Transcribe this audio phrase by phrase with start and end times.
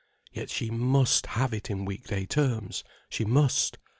[0.33, 3.77] Yet she must have it in weekday terms—she must.